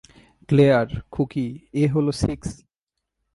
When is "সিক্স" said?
2.21-2.47